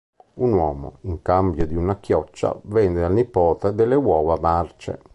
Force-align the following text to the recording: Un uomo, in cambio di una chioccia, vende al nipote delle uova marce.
Un 0.39 0.53
uomo, 0.53 0.97
in 1.01 1.21
cambio 1.21 1.67
di 1.67 1.75
una 1.75 1.99
chioccia, 1.99 2.59
vende 2.63 3.05
al 3.05 3.13
nipote 3.13 3.71
delle 3.75 3.93
uova 3.93 4.35
marce. 4.39 4.99